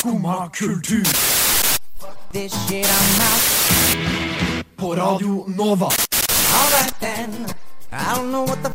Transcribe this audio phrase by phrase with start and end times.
[0.00, 1.04] Skumma kultur.
[2.32, 4.64] This shit I'm out.
[4.76, 5.88] På Radio Nova.
[6.54, 7.46] Alright then.
[7.92, 8.70] I don't know what the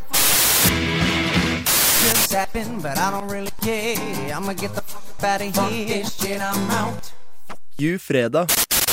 [2.06, 3.96] just happened, but I don't really care.
[4.36, 5.86] I'ma get the fuck out of here.
[5.88, 7.10] This shit I'm out.
[7.76, 8.48] You fredag.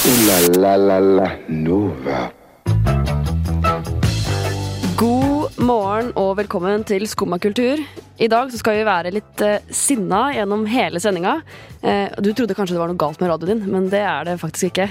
[0.08, 2.33] Ooh la la la la Nova.
[5.64, 7.80] Morgen og velkommen til Skumma kultur.
[8.20, 11.38] I dag skal vi være litt eh, sinna gjennom hele sendinga.
[11.82, 14.40] Eh, du trodde kanskje det var noe galt med radioen din, men det er det
[14.42, 14.88] faktisk ikke.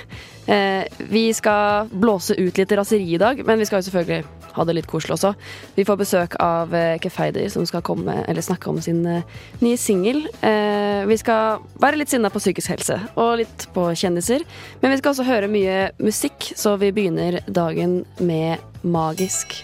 [0.49, 4.67] Eh, vi skal blåse ut litt raseri i dag, men vi skal jo selvfølgelig ha
[4.69, 5.33] det litt koselig også.
[5.77, 9.29] Vi får besøk av eh, Kefeider, som skal komme, snakke om sin eh,
[9.65, 10.25] nye singel.
[10.41, 14.47] Eh, vi skal være litt sinna på psykisk helse, og litt på kjendiser.
[14.81, 19.61] Men vi skal også høre mye musikk, så vi begynner dagen med Magisk.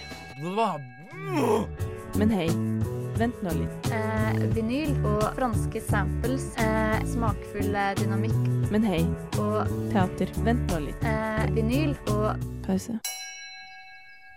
[2.19, 2.47] Men hei,
[3.19, 3.89] vent nå litt.
[3.93, 6.47] Eh, vinyl og franske samples.
[6.59, 8.37] Eh, smakfull eh, dynamikk.
[8.73, 9.01] Men hei,
[9.39, 11.03] Og teater, vent nå litt.
[11.05, 12.97] eh, vinyl og Pause.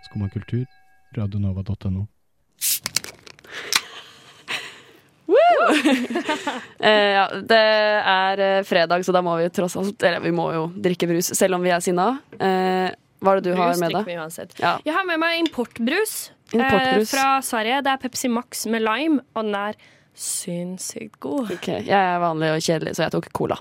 [0.09, 0.67] Skumma kultur,
[1.17, 2.07] radionova.no.
[6.83, 10.49] Eh, ja, det er eh, fredag, så da må vi tross alt Eller vi må
[10.53, 12.09] jo drikke brus, selv om vi er sinna.
[12.35, 12.91] Eh,
[13.23, 14.03] hva er det du har med deg?
[14.09, 14.57] vi uansett.
[14.59, 14.73] Ja.
[14.85, 16.33] Jeg har med meg Importbrus.
[16.53, 17.83] Eh, fra Sverige.
[17.83, 19.79] Det er Pepsi Max med lime, og den er
[20.15, 21.53] sinnssykt god.
[21.55, 23.57] Ok, Jeg er vanlig og kjedelig, så jeg tok cola.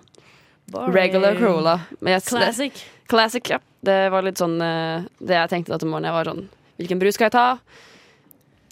[0.72, 0.96] Boring.
[0.96, 1.76] Regular cola.
[2.02, 2.74] Jeg, Classic.
[2.74, 3.60] Det, classic, ja.
[3.82, 6.12] Det var litt sånn eh, Det jeg tenkte da til morgenen.
[6.12, 6.44] Jeg var sånn
[6.78, 7.46] Hvilken brus skal jeg ta?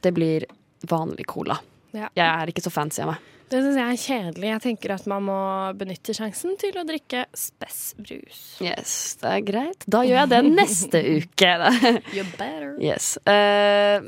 [0.01, 0.45] Det blir
[0.89, 1.57] vanlig cola.
[1.95, 2.09] Ja.
[2.13, 3.25] Jeg er ikke så fancy av meg.
[3.49, 4.49] Det syns jeg er kjedelig.
[4.51, 5.37] Jeg tenker at man må
[5.79, 8.41] benytte sjansen til å drikke spessbrus.
[8.61, 8.91] Yes,
[9.23, 9.85] det er greit.
[9.89, 11.53] Da gjør jeg det neste uke.
[12.13, 12.75] You better.
[12.83, 13.15] Yes.
[13.25, 14.05] Eh,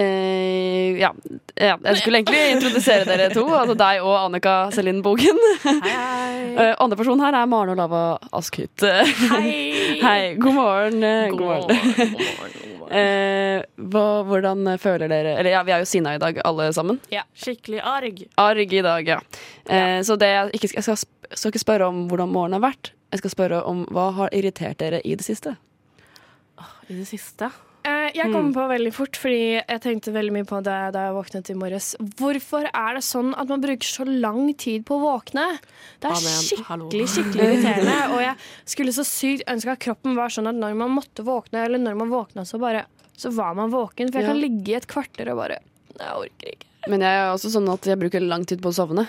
[0.00, 1.10] eh, ja.
[1.54, 1.78] ja.
[1.84, 5.38] Jeg skulle egentlig introdusere dere to, altså deg og Annika Celine Bogen.
[5.64, 6.54] Hei.
[6.54, 8.84] Uh, andre person her er Maren Olava Askhytt.
[9.32, 10.00] Hei.
[10.02, 10.34] Hei.
[10.40, 11.02] God morgen.
[11.02, 11.68] eh, God God morgen.
[11.68, 11.96] morgen.
[11.96, 12.18] God morgen.
[12.18, 12.60] God morgen.
[12.94, 16.98] Eh, hva, hvordan føler dere Eller ja, vi er jo sinna i dag, alle sammen.
[17.10, 18.20] Ja, skikkelig arg.
[18.38, 19.16] Arg i dag, ja.
[19.64, 19.86] ja.
[20.04, 21.00] så det jeg ikke jeg skal,
[21.32, 22.92] skal ikke spørre om hvordan morgenen har vært.
[23.14, 25.56] Jeg skal spørre om hva har irritert dere i det siste.
[26.92, 27.48] I det siste.
[27.84, 31.16] Eh, jeg kom på veldig fort, fordi jeg tenkte veldig mye på det da jeg
[31.18, 31.88] våknet i morges.
[32.16, 35.44] Hvorfor er det sånn at man bruker så lang tid på å våkne?
[36.00, 36.38] Det er Amen.
[36.46, 37.98] Skikkelig skikkelig irriterende.
[38.14, 38.36] Og jeg
[38.72, 41.98] skulle så sykt ønske at kroppen var sånn at når man måtte våkne, eller når
[42.00, 42.86] man våkna, så bare
[43.16, 44.08] så var man våken.
[44.10, 45.60] For jeg kan ligge i et kvarter og bare
[45.94, 46.70] Jeg orker ikke.
[46.90, 49.04] Men jeg er også sånn at jeg bruker lang tid på å sovne.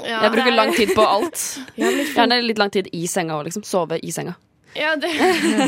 [0.00, 1.44] Ja, Jeg bruker er- lang tid på alt.
[1.76, 3.62] Gjerne litt lang tid i senga òg, liksom.
[3.68, 4.34] Sove i senga.
[4.78, 5.10] Ja, det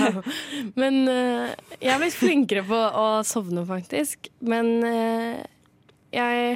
[0.80, 4.30] Men uh, jeg er blitt flinkere på å sovne, faktisk.
[4.44, 5.42] Men uh,
[6.14, 6.54] jeg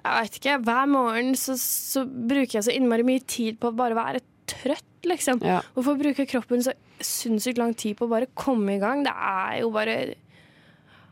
[0.00, 0.58] Jeg vet ikke.
[0.64, 4.86] Hver morgen så, så bruker jeg så innmari mye tid på å bare være trøtt,
[5.06, 5.42] liksom.
[5.44, 5.60] Ja.
[5.76, 9.04] Hvorfor bruker kroppen så sinnssykt lang tid på å bare komme i gang?
[9.06, 9.98] Det er jo bare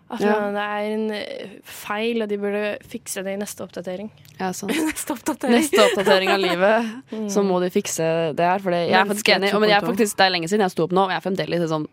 [0.08, 0.36] Altså, Ja.
[0.54, 4.08] Det er en eh, feil, og de burde fikse det i neste oppdatering.
[4.38, 4.72] Ja, sant.
[4.88, 5.58] Neste oppdatering.
[5.58, 6.88] Neste oppdatering av livet,
[7.34, 8.08] så må de fikse
[8.38, 8.64] det her.
[8.64, 9.52] For det, jeg er faktisk enig.
[9.52, 11.26] Men jeg er faktisk, det er lenge siden jeg sto opp nå, og jeg er
[11.28, 11.88] fremdeles sånn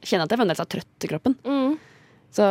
[0.00, 1.34] Kjenner at jeg fremdeles er trøtt i kroppen.
[1.44, 1.72] Mm.
[2.30, 2.46] Så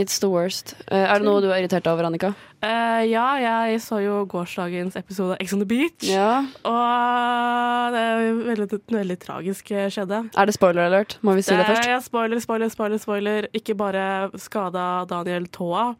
[0.00, 0.72] it's the worst.
[0.90, 2.30] Uh, er det noe du er irritert over, Annika?
[2.64, 6.06] Uh, ja, jeg så jo gårsdagens episode av Ex on the Beach.
[6.08, 6.40] Ja.
[6.64, 10.22] Og det er veldig, veldig tragisk eh, skjedde.
[10.36, 11.18] Er det spoiler alert?
[11.26, 11.84] Må vi si det først?
[11.84, 13.48] Eh, ja, spoiler, spoiler, spoiler, spoiler.
[13.56, 15.90] Ikke bare skada Daniel tåa,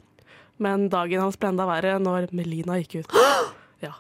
[0.61, 3.17] men dagen hans ble enda verre når Melina gikk ut.
[3.85, 3.95] Ja.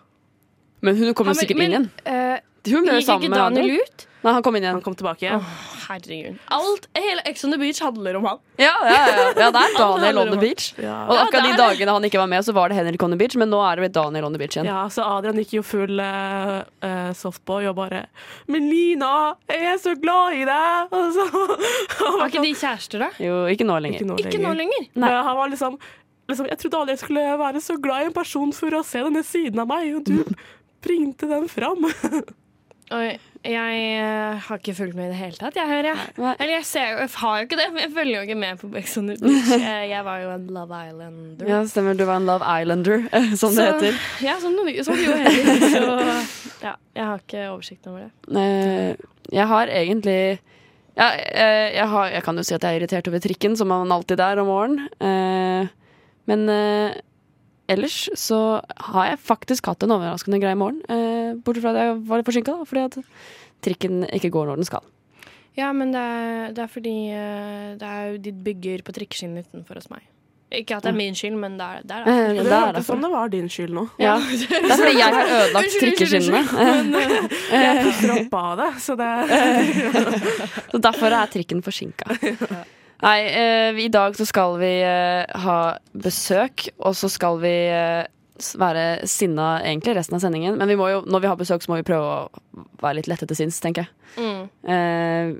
[0.84, 1.86] Men hun kom jo Ja, sikkert inn igjen.
[2.09, 4.06] eh, Hun ble jo sammen med Daniel ut?
[4.21, 4.76] Nei, han kom inn igjen.
[4.76, 5.31] Han kom tilbake.
[5.32, 5.53] Oh,
[5.87, 6.37] herregud.
[6.53, 8.41] Alt, hele Ex on the Beach handler om han.
[8.60, 10.75] Ja, ja, ja, ja, det er Daniel on the beach.
[10.76, 10.97] Ja.
[11.09, 13.38] Og akkurat de dagene han ikke var med, så var det Henrik on the beach,
[13.41, 14.69] men nå er det blitt Daniel on the beach igjen.
[14.69, 18.03] Ja, så Adrian gikk jo full eh, eh, softboy og bare
[18.53, 19.12] Men Lina,
[19.48, 23.10] jeg er så glad i deg!' Og så, Var ikke de kjærester, da?
[23.25, 24.03] Jo, ikke nå lenger.
[24.03, 24.91] Ikke nå Ikke nå lenger.
[25.00, 25.81] Men han var liksom,
[26.28, 29.00] liksom Jeg trodde aldri jeg skulle være så glad i en person for å se
[29.09, 30.36] denne siden av meg, og du
[30.84, 31.89] bringte den fram.
[32.91, 33.10] Oi,
[33.47, 36.07] jeg eh, har ikke fulgt med i det hele tatt, jeg hører jeg.
[36.19, 38.71] Eller jeg, ser, jeg har jo ikke det, men jeg følger jo ikke med på
[38.72, 39.51] Bex on the Beach.
[39.54, 41.47] Jeg, jeg var jo en Love Islander.
[41.53, 41.95] Ja, stemmer.
[41.95, 43.07] Du var en Love Islander,
[43.41, 44.01] som det heter.
[44.27, 45.65] Ja, som, som det jo heter.
[45.77, 48.10] Så ja, jeg har ikke oversikt over det.
[48.42, 50.21] Eh, Jeg har egentlig
[50.98, 53.71] ja, eh, jeg, har, jeg kan jo si at jeg er irritert over trikken, som
[53.71, 54.91] man alltid er om morgenen.
[54.98, 55.71] Eh,
[56.28, 56.98] Men eh,
[57.70, 58.38] ellers så
[58.90, 60.80] har jeg faktisk hatt en overraskende grei morgen.
[60.90, 62.98] Eh, bortsett fra at jeg var litt forsinka, fordi at
[63.64, 64.86] trikken ikke går når den skal.
[65.58, 69.50] Ja, men det er, det er fordi eh, det er jo de bygger på trikkeskinnet
[69.50, 70.06] utenfor hos meg.
[70.50, 71.98] Ikke at det er min skyld, men det er det.
[72.00, 72.44] Er Eh, det.
[72.48, 73.84] Det hørtes som det var din skyld nå.
[74.02, 74.16] Ja.
[74.50, 76.42] Det er fordi jeg har ødelagt trikkeskinnene.
[77.54, 79.10] Jeg puster opp av det, så det
[80.72, 82.18] Så derfor er trikken forsinka.
[83.00, 85.58] Nei, eh, i dag så skal vi eh, ha
[85.97, 88.04] besøk, og så skal vi eh,
[88.60, 90.58] være sinna egentlig resten av sendingen.
[90.60, 93.10] Men vi må jo, når vi har besøk, så må vi prøve å være litt
[93.10, 93.97] lette til sinns, tenker jeg.
[94.20, 94.42] Mm.
[94.74, 95.32] Eh,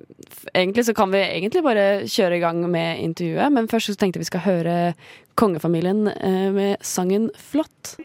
[0.55, 4.23] egentlig så kan vi egentlig bare kjøre i gang med intervjuet, men først så tenkte
[4.23, 4.77] vi skal høre
[5.41, 7.99] kongefamilien eh, med sangen 'Flott'.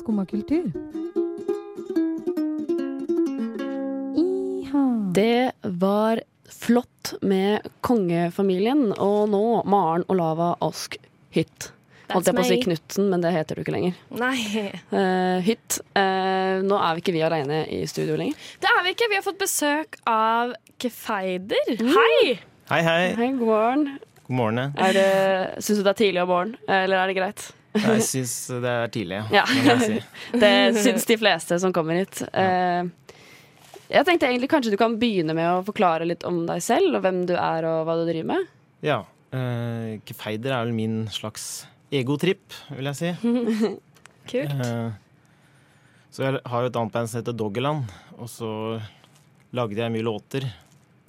[0.00, 0.70] Skumma kultur.
[5.10, 6.20] Det var
[6.52, 10.96] flott med kongefamilien, og nå Maren Olava Ask
[11.34, 11.70] Hytt.
[12.10, 12.56] Holdt jeg på å si.
[12.64, 13.98] Knutsen, men det heter du ikke lenger.
[14.18, 15.76] Nei, Uh, hytt.
[15.94, 18.34] Uh, nå er vi ikke vi aleine i studio lenger.
[18.60, 19.06] det er vi ikke.
[19.12, 21.70] Vi har fått besøk av Kefeider.
[21.78, 22.34] Hei!
[22.70, 23.04] Hei, hei.
[23.14, 23.86] Hei, god morgen.
[24.26, 24.60] God morgen.
[24.78, 25.06] Er det,
[25.62, 27.46] syns du det er tidlig om morgenen, eller er det greit?
[27.78, 29.44] Jeg syns det er tidlig, Ja.
[29.46, 29.98] det må si.
[30.42, 30.52] Det
[30.82, 32.24] syns de fleste som kommer hit.
[32.34, 32.82] Eh,
[33.90, 37.04] jeg tenkte egentlig kanskje du kan begynne med å forklare litt om deg selv, og
[37.04, 38.48] hvem du er og hva du driver med.
[38.86, 39.02] Ja.
[39.30, 43.12] Uh, Kefeider er vel min slags egotripp, vil jeg si.
[44.30, 44.56] Kult.
[44.62, 44.94] Uh,
[46.10, 48.52] så jeg har jo et annet band som heter Doggerland, og så
[49.54, 50.46] lagde jeg mye låter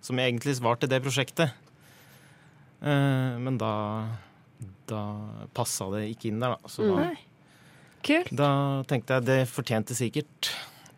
[0.01, 1.53] som egentlig var til det prosjektet.
[2.81, 3.71] Uh, men da
[4.91, 5.01] da
[5.55, 6.71] passa det ikke inn der, da.
[6.71, 7.09] Så da.
[8.01, 8.31] Kult.
[8.33, 8.51] da
[8.89, 10.49] tenkte jeg det fortjente sikkert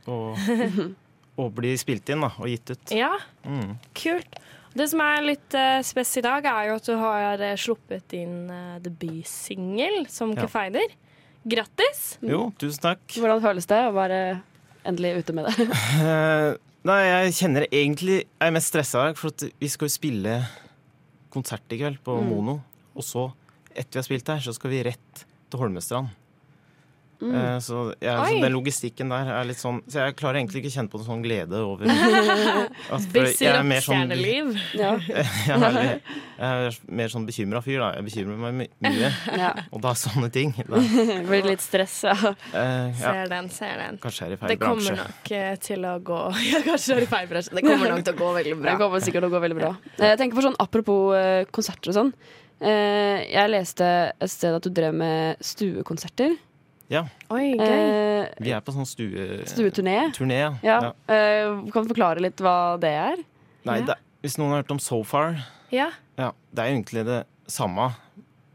[0.07, 0.33] å,
[1.37, 2.91] å bli spilt inn da, og gitt ut.
[2.93, 3.11] Ja,
[3.45, 3.77] Mm.
[3.97, 4.35] kult.
[4.75, 8.07] Det som er litt uh, spes i dag, er jo at du har uh, sluppet
[8.09, 10.45] din uh, debutsingel som Ja.
[10.47, 10.93] Kefeider.
[11.45, 12.17] Grattis!
[12.23, 13.01] Jo, tusen takk.
[13.19, 14.19] Hvordan føles det å være
[14.85, 15.67] endelig ute med det?
[16.03, 16.55] Eh,
[16.89, 19.93] nei, jeg kjenner egentlig Jeg er mest stressa i dag, for at vi skal jo
[19.93, 20.33] spille
[21.33, 22.29] konsert i kveld på Mm.
[22.31, 22.55] Mono.
[22.95, 23.27] Og så,
[23.75, 26.09] etter vi har spilt her, så skal vi rett til Holmestrand.
[27.23, 30.71] Eh, så jeg, så den logistikken der er litt sånn Så jeg klarer egentlig ikke
[30.71, 34.11] å kjenne på noen sånn glede over at, for Busy jeg er mer sånn.
[34.75, 34.91] Ja.
[35.07, 35.79] jeg, er,
[36.37, 37.89] jeg er mer sånn bekymra fyr, da.
[37.97, 39.11] Jeg bekymrer meg my mye.
[39.39, 39.51] ja.
[39.71, 40.81] Og da sånne ting da,
[41.29, 42.13] blir litt stressa.
[42.51, 43.99] eh, ja, Ser den, ser den.
[44.03, 44.99] Kanskje jeg er i feil Det kommer bransje.
[45.07, 46.21] nok eh, til å gå
[46.51, 47.55] Ja, kanskje det er i feil bransje.
[47.57, 48.69] Det kommer nok til å gå veldig bra.
[48.71, 49.73] Det kommer sikkert til å gå veldig bra.
[50.03, 52.13] Jeg tenker for sånn, Apropos eh, konserter og sånn.
[52.63, 56.35] Eh, jeg leste et sted at du drev med stuekonserter.
[57.33, 57.65] Oi, gøy.
[57.65, 59.41] Eh, Vi er på sånn stue...
[59.49, 60.13] stueturné.
[60.13, 60.51] turné, ja.
[60.63, 60.77] Ja.
[60.81, 60.91] ja.
[61.09, 63.23] Eh, kan du forklare litt hva det er?
[63.65, 63.85] Nei, Ja.
[63.85, 65.37] det, hvis noen har hørt om So Far
[65.71, 65.89] Ja.
[66.17, 67.89] Ja, det er egentlig det samme.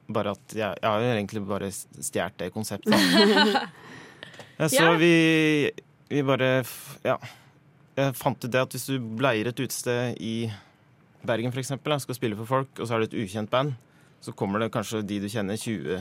[0.09, 2.95] Bare at jeg, jeg har jo egentlig bare stjålet det konseptet.
[4.59, 4.93] Ja, så Ja.
[4.97, 5.71] vi,
[6.09, 6.65] vi bare
[7.05, 7.19] Ja.
[7.99, 10.51] Jeg fant ut det at hvis du bleier et utested i
[11.27, 13.73] Bergen for eksempel, skal spille for folk, og så er det et ukjent band,
[14.23, 15.99] så kommer det kanskje de du kjenner, 20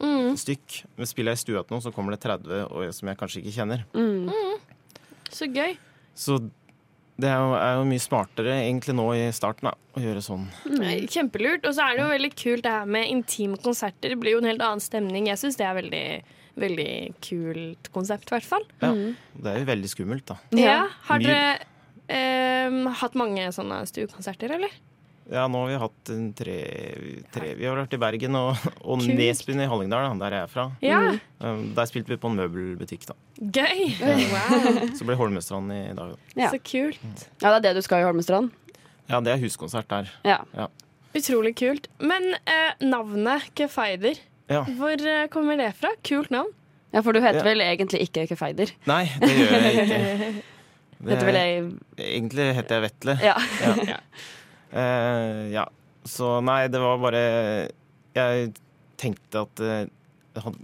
[0.00, 0.80] Mm, stykk.
[0.98, 3.40] Men spiller jeg i stua til noen, så kommer det 30 og som jeg kanskje
[3.42, 3.84] ikke kjenner.
[3.94, 4.30] Mm.
[5.34, 5.76] så gøy.
[6.14, 6.38] Så
[7.14, 10.48] det er jo, er jo mye smartere egentlig nå i starten da, å gjøre sånn.
[10.74, 11.66] Nei, Kjempelurt.
[11.68, 14.14] Og så er det jo veldig kult det her med intime konserter.
[14.14, 15.28] Det blir jo en helt annen stemning.
[15.30, 16.06] Jeg syns det er veldig,
[16.64, 16.88] veldig
[17.22, 18.66] kult konsept, i hvert fall.
[18.82, 20.40] Ja, Det er jo veldig skummelt, da.
[20.58, 20.80] Ja.
[21.06, 21.62] Har dere
[22.10, 24.74] eh, hatt mange sånne stuekonserter, eller?
[25.32, 26.54] Ja, nå har vi hatt tre,
[27.32, 29.14] tre Vi har vært i Bergen og, og Kult.
[29.16, 30.64] Nesbyen i Hallingdal, da, der jeg er fra.
[30.84, 30.98] Ja.
[31.40, 33.16] Um, Der spilte vi på en møbelbutikk, da.
[33.40, 33.86] Gøy!
[34.34, 36.12] Wow, Så ble Holmestrand i dag.
[36.12, 36.42] Da.
[36.42, 36.50] Ja.
[36.52, 37.00] så kult.
[37.40, 38.52] ja, det er det du skal i Holmestrand?
[39.08, 40.12] Ja, det er huskonsert der.
[40.28, 40.38] Ja.
[41.16, 41.88] Utrolig kult.
[42.04, 44.20] Men eh, navnet Kefeider,
[44.52, 44.60] Ja.
[44.76, 45.94] hvor eh, kommer det fra?
[46.04, 46.52] Kult navn.
[46.92, 47.48] ja, for du heter Ja.
[47.48, 48.72] vel egentlig ikke Kefeider?
[48.86, 50.02] Nei, det gjør jeg ikke.
[51.04, 51.64] Det, Heter vel jeg
[52.00, 53.14] egentlig heter jeg Vetle.
[53.20, 53.34] Ja.
[54.74, 54.84] Ja.
[54.84, 55.64] Eh, ja.
[56.04, 57.20] Så nei, det var bare
[58.12, 58.50] Jeg
[59.00, 59.86] tenkte at eh,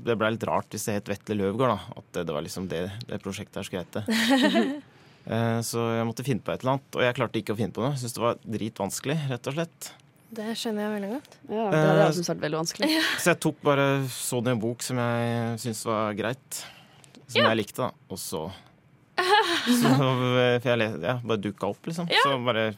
[0.05, 1.99] det ble litt rart hvis det het Vetle Løvgaard, da.
[2.03, 4.81] At det, det var liksom det, det prosjektet her skulle hete.
[5.31, 7.75] Eh, så jeg måtte finne på et eller annet, og jeg klarte ikke å finne
[7.77, 7.91] på noe.
[7.93, 9.89] Jeg syntes det var dritvanskelig, rett og slett.
[10.33, 11.37] Det skjønner jeg veldig godt.
[11.51, 12.89] ja det hadde jeg syntes vært veldig vanskelig.
[13.21, 16.61] Så jeg tok bare så det i en bok som jeg syntes var greit.
[17.27, 17.49] Som Ja.
[17.51, 17.91] jeg likte, da.
[18.09, 18.43] Og så,
[19.83, 20.41] så For
[20.73, 22.09] jeg ja, bare dukka opp, liksom.
[22.11, 22.25] Ja.
[22.25, 22.71] Så bare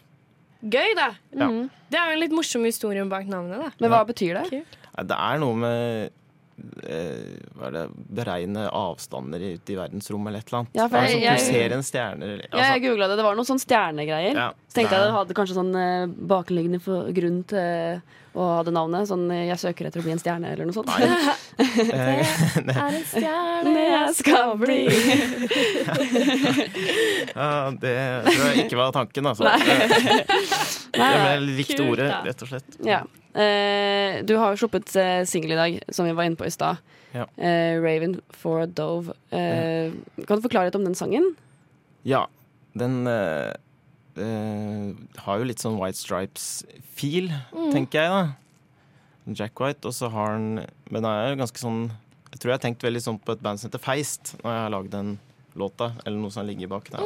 [0.62, 1.11] Gøy, da.
[1.35, 1.49] Ja.
[1.90, 3.59] Det er jo en litt morsom historie bak navnet.
[3.59, 3.71] da.
[3.81, 4.50] Men hva betyr det?
[4.50, 4.76] Kult.
[5.09, 6.11] Det er noe med
[6.87, 10.75] eh, hva er det, beregne avstander ute i verdensrommet eller et eller annet.
[10.78, 12.23] Ja, for jeg, jeg- jeg- pulserende stjerner.
[12.35, 13.16] eller- Ja, jeg Altså, googla det.
[13.16, 14.35] Det var noen sånne stjernegreier.
[14.35, 16.78] ja, tenkte jeg det hadde kanskje sånn eh, bakenliggende
[17.16, 17.66] grunn til
[18.32, 19.08] å ha det navnet.
[19.10, 20.90] Sånn eh, 'jeg søker etter å bli en stjerne' eller noe sånt.
[20.96, 21.02] det
[22.72, 24.80] Er en stjerne jeg skal bli.
[27.36, 27.50] ja,
[27.82, 27.96] det
[28.28, 29.44] tror jeg ikke var tanken, altså.
[29.48, 29.60] Nei.
[30.92, 32.70] Eh, Jeg likte kult, ordet, rett og slett.
[32.86, 33.00] Ja.
[33.32, 36.52] Eh, du har jo sluppet eh, singel i dag, som vi var inne på i
[36.52, 36.74] stad.
[37.12, 37.24] Ja.
[37.36, 39.12] Eh, 'Raven for a Dove'.
[39.30, 39.92] Eh,
[40.26, 41.34] Kan du forklare litt om den sangen?
[42.04, 42.26] Ja,
[42.74, 43.54] den eh, eh,
[44.16, 47.31] har jo litt sånn White Stripes-fil,
[47.73, 49.33] tenker jeg, da.
[49.38, 51.85] Jack White, og så har han Men det er jo ganske sånn
[52.33, 54.64] Jeg tror jeg har tenkt veldig sånn på et band som heter Feist, når jeg
[54.64, 55.12] har lagd den
[55.54, 57.04] låta, eller noe som ligger bak der.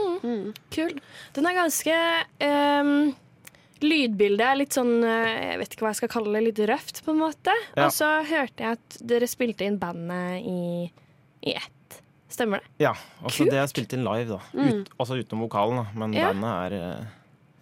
[0.73, 0.95] Kul.
[1.37, 2.01] Den er ganske
[2.47, 3.15] um
[3.85, 7.03] Lydbildet er litt sånn eh, Jeg vet ikke hva jeg skal kalle det, litt røft,
[7.05, 7.53] på en måte.
[7.75, 7.89] Ja.
[7.89, 10.87] Og så hørte jeg at dere spilte inn bandet i,
[11.45, 11.76] i ett.
[12.29, 12.71] Stemmer det?
[12.83, 12.93] Ja,
[13.23, 13.51] altså Kult.
[13.55, 14.41] det er spilt inn live, da.
[14.53, 15.87] Ut, altså utenom vokalen, da.
[15.95, 16.33] Men Ja.
[16.33, 17.05] bandet er, eh,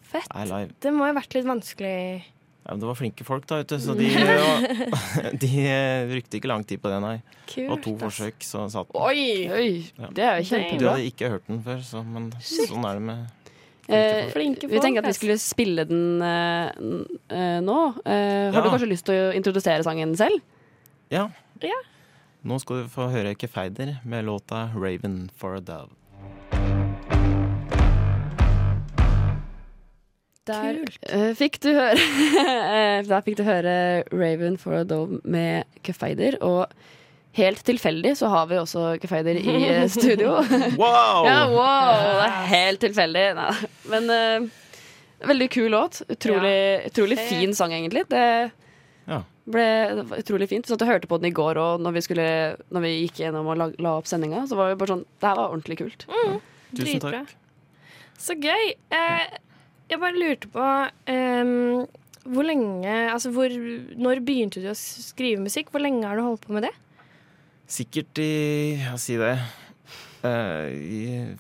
[0.03, 0.29] Fett.
[0.35, 0.73] er live.
[0.81, 2.25] Det må jo ha vært litt vanskelig.
[2.65, 3.77] Ja, men det var flinke folk, da, ute.
[3.79, 4.09] Så de,
[5.45, 7.23] de eh, brukte ikke lang tid på det, nei.
[7.47, 8.03] Kult, og to ass.
[8.07, 9.03] forsøk, så satt den.
[9.03, 9.49] Oi!
[9.53, 10.09] Oi Ja.
[10.17, 10.79] Det er jo kjempebra.
[10.81, 13.27] Du hadde ikke hørt den før, så, men sånn er det med
[13.87, 16.71] Eh, Flinke vi folk, tenkte at vi skulle spille den eh,
[17.29, 17.75] eh, nå.
[18.01, 18.63] Eh, har Ja.
[18.65, 20.41] du kanskje lyst til å introdusere sangen selv?
[21.13, 21.27] Ja.
[21.61, 21.77] Ja.
[22.45, 25.95] Nå skal du få høre Kefeider med låta 'Raven for a Dove'.
[30.45, 35.65] Der eh, fikk du høre eh, Der fikk du høre Raven for a Dove med
[35.81, 36.37] Kefeider.
[36.45, 36.69] Og
[37.33, 40.37] helt tilfeldig så har vi også Kefeider i eh, studio.
[40.77, 41.25] Wow!
[41.31, 41.97] ja, wow!
[42.21, 43.27] Det er helt tilfeldig.
[43.41, 43.53] Nei.
[43.89, 46.03] Men uh, veldig kul låt.
[46.13, 46.59] Utrolig,
[46.93, 48.05] utrolig fin sang, egentlig.
[48.13, 48.27] Det
[49.09, 49.25] Ja.
[49.47, 49.65] Ble
[49.99, 50.67] det var utrolig fint.
[50.67, 53.21] Så at du hørte på den i går òg, når, vi skulle- når vi gikk
[53.25, 54.47] gjennom og la, la opp sendinga.
[54.49, 56.07] Så var vi bare sånn Det her var ordentlig kult.
[56.07, 56.41] Tusen
[57.01, 57.11] Dritbra.
[57.27, 57.35] takk.
[58.19, 58.73] Så gøy.
[58.91, 59.27] Eh,
[59.91, 60.65] jeg bare lurte på
[61.13, 61.87] um,
[62.25, 63.53] hvor lenge Altså hvor,
[64.01, 65.69] når begynte du å skrive musikk?
[65.71, 66.73] Hvor lenge har du holdt på med det?
[67.69, 69.35] Sikkert i Ja, si det.
[70.25, 71.37] Uh, i,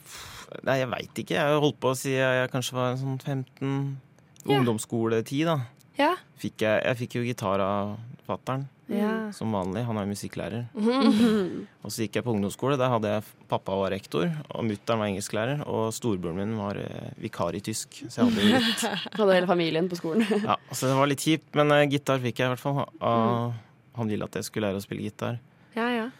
[0.62, 1.34] nei, jeg veit ikke.
[1.38, 3.96] Jeg har holdt på siden jeg kanskje var sånn 15
[4.44, 4.58] Ja.
[4.58, 5.56] ungdomsskoletid, da.
[5.96, 6.10] Ja.
[6.40, 7.94] Fikk jeg, jeg fikk jo gitar av
[8.26, 9.10] fattern, ja.
[9.36, 9.82] som vanlig.
[9.86, 10.64] Han er jo musikklærer.
[10.74, 11.66] Mhm.
[11.84, 12.78] Og så gikk jeg på ungdomsskole.
[12.80, 15.62] Der hadde jeg pappa var rektor, og mutter'n var engelsklærer.
[15.68, 18.00] Og storebroren min var eh, vikar i tysk.
[18.08, 18.84] Så jeg hadde litt
[19.20, 20.24] Hadde hele familien på skolen.
[20.48, 22.82] Ja, så det var litt kjipt, men eh, gitar fikk jeg i hvert fall.
[23.00, 23.54] av-
[24.00, 25.40] Han ville at jeg skulle lære å spille gitar.
[25.78, 26.10] ja, ja.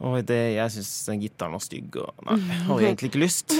[0.00, 3.52] Og det, jeg syntes den gitaren var stygg, og nei, jeg hadde egentlig ikke lyst.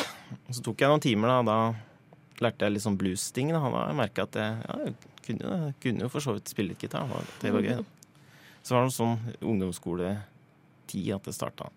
[0.49, 1.43] Og så tok jeg noen timer, da.
[1.45, 3.51] Da lærte jeg litt sånn blues-ting.
[3.53, 6.83] Da Da merka jeg at jeg, ja, kunne, kunne jo for så vidt spille litt
[6.85, 7.09] gitar.
[7.41, 7.81] Det var gøy.
[7.81, 7.85] Da.
[8.67, 11.71] Så var det sånn ungdomsskoletid at det starta.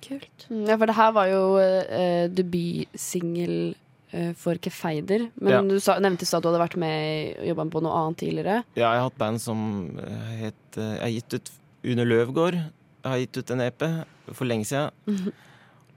[0.00, 0.46] Kult.
[0.48, 3.74] Mm, Ja, for det her var jo uh, debutsingel
[4.14, 5.26] uh, for Kefeider.
[5.40, 5.60] Men Ja.
[5.62, 8.18] du sa, nevnte i stad at du hadde vært med og jobba på noe annet
[8.22, 8.62] tidligere.
[8.78, 9.60] Ja, jeg har hatt band som
[10.00, 11.52] eh, het uh, Jeg har gitt ut
[11.84, 12.54] Une Løvgård.
[12.54, 13.84] Jeg har gitt ut en EP
[14.32, 15.32] for lenge siden.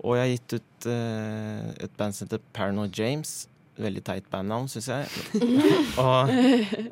[0.03, 3.47] Og jeg har gitt ut uh, et band som heter Paranoid James.
[3.81, 5.07] Veldig teit bandnavn, syns jeg.
[6.03, 6.29] og,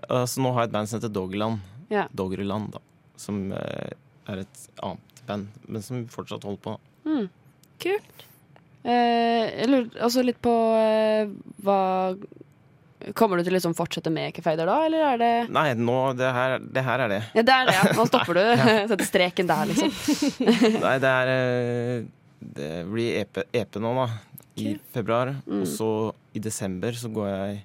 [0.07, 1.61] og så nå har jeg et band som heter Doggerland.
[1.93, 2.07] Ja.
[2.15, 2.81] Doggerland, da.
[3.21, 3.93] Som eh,
[4.31, 6.77] er et annet band, men som fortsatt holder på.
[7.81, 8.27] Kult.
[8.81, 11.29] Eh, jeg lurer også litt på eh,
[11.61, 11.81] hva
[13.17, 16.31] Kommer du til å liksom fortsette med Ekefeider da, eller er det Nei, nå Det
[16.33, 17.19] her, det her er det.
[17.37, 17.93] Ja, det er det, ja.
[17.97, 18.41] Nå stopper du.
[18.91, 19.93] Setter streken der, liksom.
[20.81, 22.09] Nei, det er eh,
[22.57, 24.07] Det blir EP, EP nå, da.
[24.61, 25.33] I februar.
[25.45, 25.61] Mm.
[25.61, 25.91] Og så
[26.33, 27.59] i desember så går jeg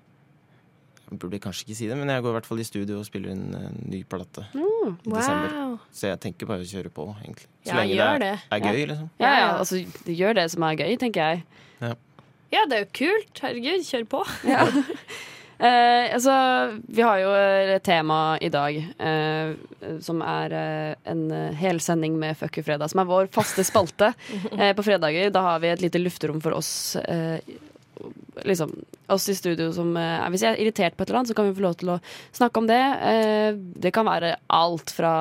[1.06, 3.04] Jeg burde kanskje ikke si det, men jeg går i hvert fall i studio og
[3.06, 4.42] spiller inn en ny plate.
[4.56, 4.96] Mm.
[5.06, 5.52] I desember.
[5.94, 7.46] Så jeg tenker bare å kjøre på, egentlig.
[7.62, 7.94] Så Ja, lenge
[8.24, 9.12] det er, er gøy, liksom.
[9.22, 9.78] Ja, ja, altså,
[10.10, 11.44] gjør det som er gøy, tenker jeg.
[12.50, 13.40] Ja, det er jo kult.
[13.42, 14.26] Herregud, kjør på.
[15.56, 16.32] Eh, altså,
[16.84, 19.54] vi har jo et tema i dag eh,
[20.04, 21.22] som er eh, en
[21.56, 24.10] hel sending med Fuck you fredag, som er vår faste spalte
[24.60, 25.32] eh, på fredager.
[25.32, 26.92] Da har vi et lite lufterom for oss.
[28.44, 28.72] Liksom,
[29.08, 31.48] oss i studio som eh, Hvis jeg er irritert på et eller annet, så kan
[31.48, 32.00] vi få lov til å
[32.36, 32.82] snakke om det.
[33.08, 35.14] Eh, det kan være alt fra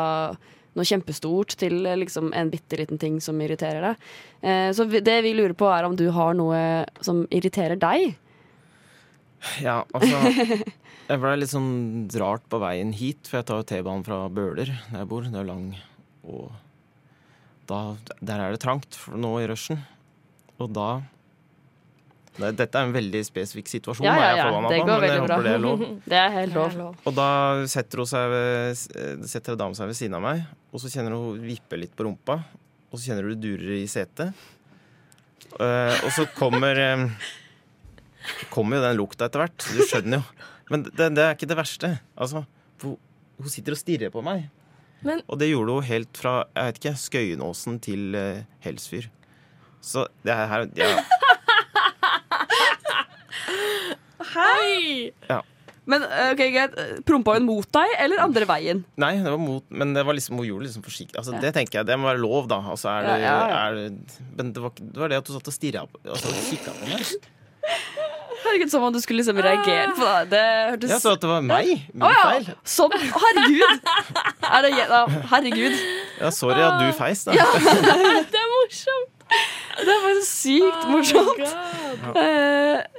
[0.76, 4.10] noe kjempestort til eh, liksom, en bitte liten ting som irriterer deg.
[4.44, 6.60] Eh, så det vi lurer på, er om du har noe
[7.06, 8.16] som irriterer deg.
[9.62, 10.18] Ja, altså
[11.06, 14.72] Jeg ble litt sånn rart på veien hit, for jeg tar jo T-banen fra Bøler,
[14.90, 15.28] der jeg bor.
[15.30, 15.68] Det er lang.
[16.26, 16.48] Og
[17.70, 17.82] da,
[18.26, 19.84] der er det trangt nå i rushen.
[20.58, 21.04] Og da
[22.38, 24.60] Dette er en veldig spesifikk situasjon, Ja, ja, ja.
[24.60, 25.38] Meg, Det går men veldig bra.
[25.46, 25.84] det er lov.
[26.12, 26.98] Det er helt lov.
[27.08, 27.28] Og da
[27.72, 28.82] setter hun seg ved,
[29.32, 30.44] setter en dame seg ved siden av meg,
[30.76, 32.40] og så kjenner hun vipper litt på rumpa.
[32.92, 34.36] Og så kjenner du det durer i setet.
[35.60, 37.06] Eh, og så kommer eh,
[38.52, 39.66] Kommer jo den lukta etter hvert.
[39.72, 40.46] Du skjønner jo.
[40.74, 41.92] Men det, det er ikke det verste.
[42.18, 42.42] Altså,
[42.82, 42.96] hun,
[43.38, 44.48] hun sitter og stirrer på meg.
[45.06, 49.06] Men- Og det gjorde hun helt fra jeg vet ikke, Skøyenåsen til uh, Helsfyr.
[49.86, 50.88] Så det her ja,
[54.36, 55.12] Hei!
[55.86, 56.78] Men eh, ok, greit.
[57.06, 58.80] Prompa hun mot deg, eller andre veien?
[59.02, 61.18] Nei, det var mot, men det var liksom, hun gjorde det liksom forsiktig.
[61.22, 61.44] Altså, Ja.
[61.46, 62.58] Det tenker jeg, det må være lov, da.
[62.74, 63.60] Altså, er det, Ja, ja, ja.
[63.68, 66.34] Er det, men det var, det var det at du satt og stirra på altså,
[66.50, 67.14] kikka på meg.
[68.46, 70.26] Herregud, Som om du skulle liksom reagere på det.
[70.34, 71.72] Det hørtes Jeg så at det var meg.
[71.94, 72.26] Min oh, ja!
[72.30, 72.50] feil.
[72.76, 72.94] Sånn.
[72.94, 73.90] Herregud!
[74.46, 75.02] Er det, ja,
[75.34, 75.80] herregud.
[76.22, 77.34] Ja, sorry at du feis, da.
[77.38, 77.46] Ja.
[78.34, 79.12] Det er morsomt!
[79.76, 81.42] Det er faktisk sykt morsomt.
[81.42, 82.95] God.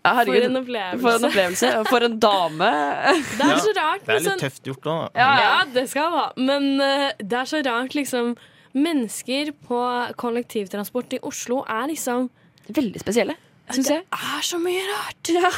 [0.00, 0.40] Ja, herregud.
[0.40, 1.00] For en opplevelse.
[1.02, 1.70] For en opplevelse.
[1.90, 2.70] For en dame.
[3.38, 4.06] Det er så rart.
[4.06, 5.18] Det er litt sånn- tøft gjort òg.
[5.20, 6.26] Ja, ja, det skal det ha.
[6.40, 8.32] Men uh, det er så rart, liksom.
[8.72, 9.80] Mennesker på
[10.20, 12.28] kollektivtransport i Oslo er liksom
[12.70, 13.34] Veldig spesielle,
[13.74, 14.04] syns jeg.
[14.06, 15.30] Det er så mye rart.
[15.34, 15.48] Ja.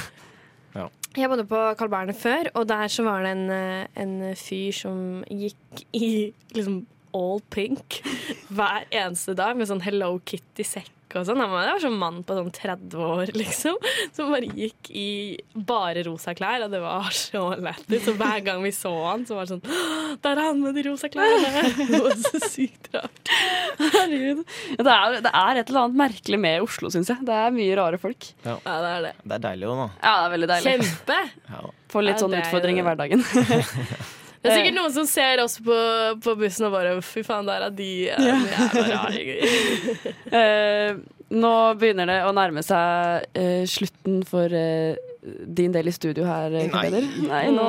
[0.79, 0.87] Ja.
[1.19, 4.73] Jeg bodde på Carl Berner før, og der så var det en, eh, en fyr
[4.73, 6.79] som gikk i liksom
[7.13, 7.99] all pink
[8.57, 10.89] hver eneste dag med sånn Hello Kitty-sekk
[11.21, 11.41] og sånn.
[11.43, 13.77] Han var, det var sånn mann på sånn 30 år, liksom,
[14.17, 15.07] som bare gikk i
[15.55, 18.05] bare rosa klær, og det var så lættis.
[18.07, 20.79] Så hver gang vi så han, så var det sånn «Åh, Der er han med
[20.79, 21.53] de rosa klærne!
[21.93, 23.33] Det var så sykt rart.
[23.79, 24.43] Herregud.
[24.77, 27.25] Ja, det, er, det er et eller annet merkelig med Oslo, syns jeg.
[27.27, 28.31] Det er mye rare folk.
[28.47, 28.57] Ja.
[28.65, 29.13] Ja, det er det.
[29.25, 29.89] Det er deilig òg, da.
[30.03, 30.75] Ja, det er veldig deilig.
[30.83, 31.21] Kjempe!
[31.53, 31.63] Ja.
[31.93, 33.25] Får litt Ja, sånn utfordring i hverdagen.
[34.43, 35.79] Det er sikkert noen som ser oss på,
[36.25, 38.19] på bussen og bare Fy faen, der er de ja.
[38.27, 40.13] jævla rare greier.
[40.33, 41.01] Eh,
[41.33, 44.99] nå begynner det å nærme seg uh, slutten for uh,
[45.47, 47.03] din del i studio her, eh, Nei.
[47.29, 47.67] Nei, nå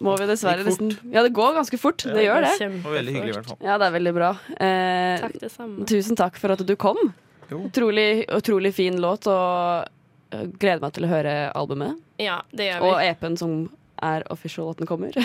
[0.00, 2.04] må vi dessverre nesten Ja, det går ganske fort.
[2.04, 2.54] det gjør det.
[2.58, 3.58] Det var veldig hyggelig, i hvert fall.
[3.66, 4.30] Ja, det er veldig bra.
[4.56, 5.84] Eh, Takk, det samme.
[5.90, 7.12] tusen takk for at du kom.
[7.50, 7.66] Jo.
[7.66, 9.84] Utrolig, utrolig fin låt, og
[10.32, 12.00] eh, gleder meg til å høre albumet.
[12.22, 12.88] Ja, det gjør vi.
[12.88, 13.56] Og EP-en som
[14.02, 15.12] er official at den kommer.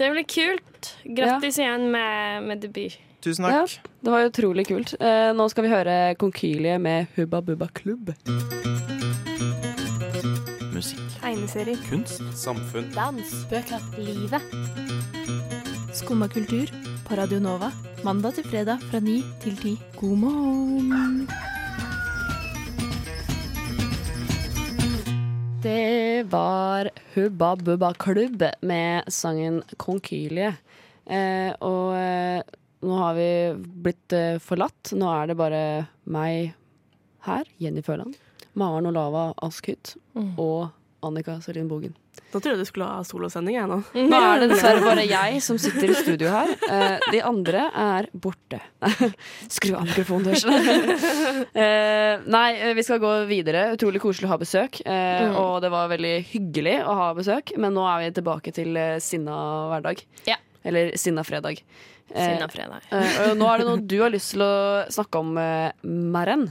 [0.00, 0.94] Det blir kult.
[1.04, 2.94] Grattis igjen med, med debut.
[3.20, 3.90] Tusen Ja, takk.
[4.00, 4.94] det var utrolig kult.
[4.96, 8.14] Eh, nå skal vi høre Konkylie med Hubba Bubba Klubb.
[10.72, 11.04] Musikk.
[11.20, 11.76] Tegneserier.
[11.90, 12.22] Kunst.
[12.38, 12.88] Samfunn.
[12.96, 13.34] Dans.
[13.50, 13.84] Bøker.
[14.00, 14.40] Livet.
[15.92, 16.72] Skumma kultur
[17.08, 17.68] på Radio Nova.
[18.06, 19.76] Mandag til fredag fra ni til ti.
[20.00, 21.26] God morgen.
[25.62, 30.54] Det var Hubba Bubba Klubb med sangen Konkylie.
[31.04, 32.40] Eh, og eh,
[32.80, 33.28] nå har vi
[33.84, 34.94] blitt eh, forlatt.
[34.96, 35.62] Nå er det bare
[36.08, 36.54] meg
[37.26, 38.16] her, Jenny Føland,
[38.56, 39.98] Maren Olava Askhytt
[40.40, 40.70] og
[41.04, 41.92] Annika Selin Bogen.
[42.30, 43.56] Da trodde jeg du skulle ha solosending.
[43.56, 43.80] Jeg, nå.
[44.10, 46.52] Nå er det dessverre bare jeg som sitter i studio her.
[46.70, 48.60] Eh, de andre er borte.
[49.56, 50.44] Skru av mikrofonen deres.
[51.64, 53.66] eh, nei, eh, vi skal gå videre.
[53.74, 54.78] Utrolig koselig å ha besøk.
[54.86, 55.38] Mm.
[55.40, 59.38] Og det var veldig hyggelig å ha besøk, men nå er vi tilbake til sinna
[59.72, 60.02] hverdag.
[60.30, 60.38] Ja.
[60.62, 61.62] Eller sinna fredag.
[62.10, 62.86] Sinna fredag.
[63.38, 64.52] nå er det noe du har lyst til å
[64.92, 65.34] snakke om,
[66.14, 66.46] Maren.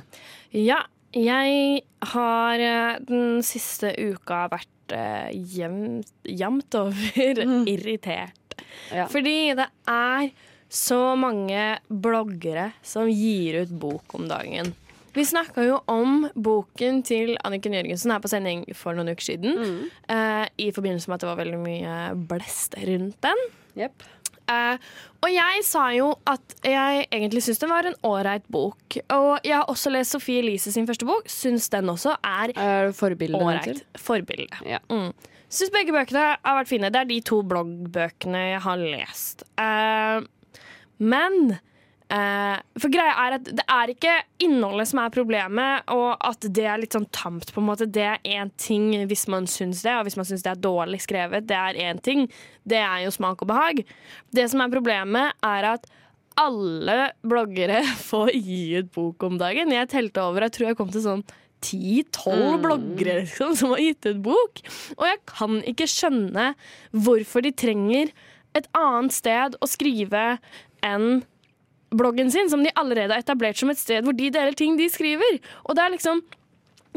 [0.55, 0.81] Ja,
[1.15, 2.65] jeg har
[3.07, 5.29] den siste uka vært eh,
[6.25, 7.41] jevnt over
[7.73, 8.61] irritert.
[8.93, 9.07] Ja.
[9.11, 10.29] Fordi det er
[10.69, 14.73] så mange bloggere som gir ut bok om dagen.
[15.15, 19.89] Vi snakka jo om boken til Anniken Jørgensen her på sending for noen uker siden.
[20.07, 21.95] eh, I forbindelse med at det var veldig mye
[22.29, 23.41] blest rundt den.
[23.79, 24.05] Yep.
[24.49, 28.99] Eh, og jeg sa jo at jeg egentlig syns den var en ålreit bok.
[29.15, 31.27] Og jeg har også lest Sofie Elise sin første bok.
[31.29, 33.83] Syns den også er ålreit.
[33.99, 34.61] Forbilde.
[34.67, 34.79] Ja.
[34.89, 35.11] Mm.
[35.49, 36.91] Syns begge bøkene har vært fine.
[36.93, 39.43] Det er de to bloggbøkene jeg har lest.
[39.59, 40.21] Uh,
[41.01, 41.57] men
[42.09, 46.81] For greia er at det er ikke innholdet som er problemet, og at det er
[46.81, 47.85] litt sånn tamt, på en måte.
[47.85, 51.03] Det er én ting hvis man syns det, og hvis man syns det er dårlig
[51.05, 52.25] skrevet, det er én ting.
[52.65, 53.83] Det er jo smak og behag.
[54.33, 55.85] Det som er problemet, er at
[56.39, 59.75] alle bloggere får gi ut bok om dagen.
[59.75, 61.23] Jeg telte over, jeg tror jeg kom til sånn
[61.59, 64.61] 10-12 bloggere liksom, som har gitt ut bok.
[64.97, 66.53] Og jeg kan ikke skjønne
[66.95, 68.13] hvorfor de trenger
[68.57, 70.39] et annet sted å skrive
[70.85, 71.21] enn
[71.89, 74.89] bloggen sin, som de allerede har etablert som et sted hvor de deler ting de
[74.91, 75.39] skriver.
[75.65, 76.21] Og det er liksom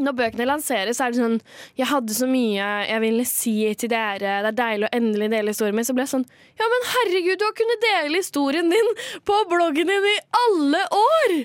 [0.01, 1.35] når bøkene lanseres, er det sånn
[1.77, 4.39] Jeg hadde så mye jeg ville si til dere.
[4.41, 5.85] Det er deilig å endelig dele historien min.
[5.85, 6.25] Så ble jeg sånn
[6.57, 8.89] Ja, men herregud, du har kunnet dele historien din
[9.27, 11.35] på bloggen din i alle år!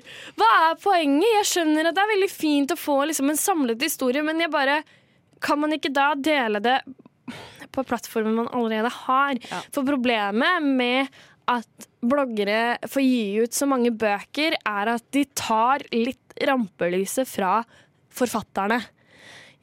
[0.41, 1.29] Hva er poenget?
[1.35, 4.55] Jeg skjønner at det er veldig fint å få liksom, en samlet historie, men jeg
[4.55, 4.81] bare
[5.45, 6.81] Kan man ikke da dele det
[7.69, 9.45] på plattformen man allerede har?
[9.77, 11.13] For problemet med
[11.49, 17.61] at bloggere får gi ut så mange bøker, er at de tar litt rampelyset fra
[18.15, 18.81] forfatterne.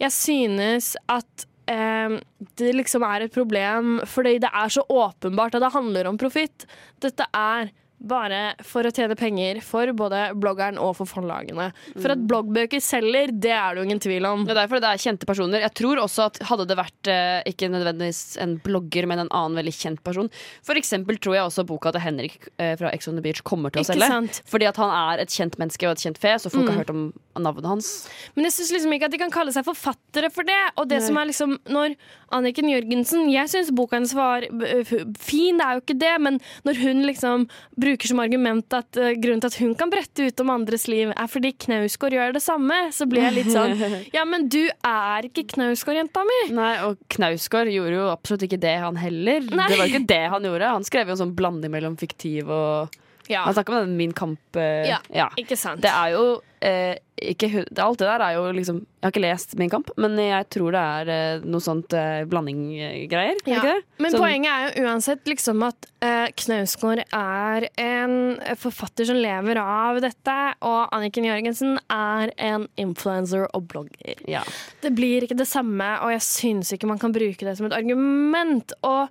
[0.01, 2.17] Jeg synes at eh,
[2.59, 6.67] det liksom er et problem fordi det er så åpenbart at det handler om profitt.
[7.03, 7.71] Dette er
[8.05, 11.71] bare for å tjene penger for både bloggeren og for forlagene.
[11.97, 14.43] For at bloggbøker selger, det er det jo ingen tvil om.
[14.45, 15.63] Det er derfor det er kjente personer.
[15.65, 19.57] Jeg tror også at Hadde det vært eh, ikke nødvendigvis en blogger, men en annen
[19.57, 20.27] veldig kjent person
[20.65, 23.73] For eksempel tror jeg også boka til Henrik eh, fra Ex on the Beach kommer
[23.73, 24.07] til å selge.
[24.11, 24.41] sant?
[24.49, 26.69] Fordi at han er et kjent menneske og et kjent fe, så folk Mm.
[26.71, 27.01] har hørt om
[27.41, 27.87] navnet hans.
[28.35, 30.59] Men jeg syns liksom ikke at de kan kalle seg forfattere for det.
[30.77, 31.05] Og det Nei.
[31.07, 31.95] som er liksom Når
[32.33, 36.39] Anniken Jørgensen Jeg syns boka hennes var øh, fin, det er jo ikke det, men
[36.65, 40.39] når hun liksom bruker som argument at uh, grunnen til at hun kan brette ut
[40.43, 43.77] om andres liv, er fordi Knausgård gjør det samme, så blir jeg litt sånn
[44.17, 46.39] Ja, men du er ikke Knausgård-jenta mi.
[46.53, 49.39] Nei, og Knausgård gjorde jo absolutt ikke det, han heller.
[49.55, 49.69] Nei.
[49.71, 50.73] Det var ikke det han gjorde.
[50.75, 52.89] Han skrev jo en sånn blanding mellom fiktiv og
[53.29, 53.41] Ja.
[53.47, 54.39] Han snakka om den Min kamp.
[54.55, 55.81] eh, Ja, ikke sant.
[55.81, 57.47] Det er jo eh, ikke
[57.79, 60.75] Alt det der er jo liksom Jeg har ikke lest Min kamp, men jeg tror
[60.75, 63.37] det er eh, noe sånt eh, blandinggreier.
[63.45, 63.75] er Ja.
[64.01, 68.15] Men Sånn- poenget er jo uansett liksom at eh, Knausgård er en
[68.59, 74.19] forfatter som lever av dette, og Anniken Jørgensen er en influencer og blogger.
[74.27, 74.43] Ja.
[74.83, 77.77] Det blir ikke det samme, og jeg syns ikke man kan bruke det som et
[77.77, 78.75] argument.
[78.83, 79.07] Og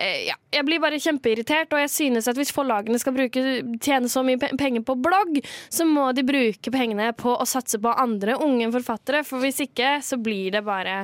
[0.00, 3.42] ja, jeg blir bare kjempeirritert, og jeg synes at hvis forlagene skal bruke,
[3.82, 7.92] tjene så mye penger på blogg, så må de bruke pengene på å satse på
[7.92, 11.02] andre unge forfattere, for hvis ikke så blir det bare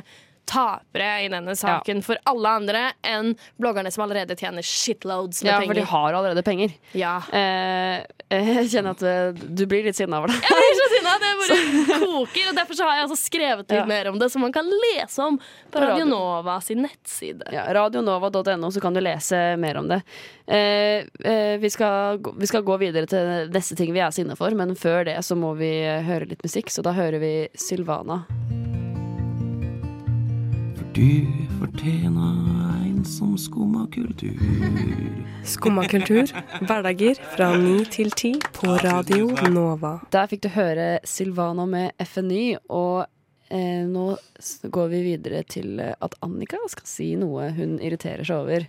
[0.48, 5.58] tapere i denne saken for alle andre enn bloggerne som allerede tjener shitloads med ja,
[5.61, 5.68] penger.
[5.74, 6.72] for de har allerede penger.
[6.96, 7.16] Ja.
[7.32, 10.38] Eh, jeg kjenner at eh, du blir litt sinna over det.
[10.44, 11.14] Jeg blir så sinna!
[11.18, 12.48] Det bare koker.
[12.50, 13.84] Og derfor så har jeg altså skrevet litt Ja.
[13.88, 15.38] mer om det, som man kan lese om
[15.72, 16.04] på radio.
[16.08, 17.44] Nova sin nettside.
[17.52, 20.00] Ja, Radionova.no, så kan du lese mer om det.
[20.46, 24.52] Eh, eh, vi, skal, vi skal gå videre til neste ting vi er sinne for,
[24.56, 28.22] men før det så må vi eh, høre litt musikk, så da hører vi Sylvana.
[30.98, 31.26] Du
[31.61, 34.34] fortjener en som skumma kultur.
[35.44, 36.26] Skumma kultur,
[36.66, 39.92] hverdager fra ni til ti på Radio Nova.
[40.11, 43.06] Der fikk du høre Silvana med FNY, og
[43.46, 44.08] eh, nå
[44.74, 48.66] går vi videre til eh, at Annika skal si noe hun irriterer seg over.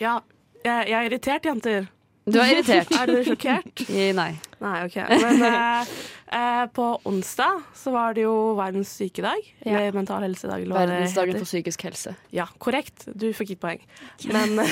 [0.00, 0.22] Ja,
[0.62, 1.90] jeg, jeg er irritert, jenter.
[2.26, 2.90] Du er irritert.
[2.98, 3.82] er dere sjokkert?
[4.18, 4.32] Nei.
[4.58, 4.94] Nei, OK.
[5.20, 5.90] Men eh,
[6.34, 9.44] eh, på onsdag så var det jo verdens sykedag.
[9.62, 9.76] Ja.
[9.76, 10.64] Eller mental helsedag.
[10.64, 12.14] eller Verdensdagen for psykisk helse.
[12.34, 13.04] Ja, korrekt.
[13.14, 13.84] Du fikk et poeng.
[14.34, 14.58] Men,